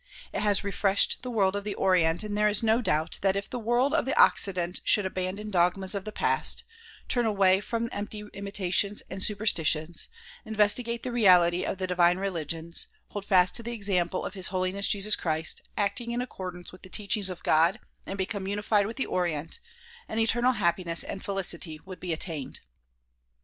[0.33, 3.47] It has refreshed the world of the Orient and there is no doubt that if
[3.47, 6.63] the world of the Occident should abandon dogmas of the past,
[7.07, 10.07] turn away from empty imitations and superstitions,
[10.43, 14.87] investigate the reality of the divine religions, holding fast to the example of His Holiness
[14.87, 19.05] Jesus Christ, acting in accordance with the teachings of God and becoming unified with the
[19.05, 19.59] Orient,
[20.09, 22.61] an eternal happiness and felicity would be attained.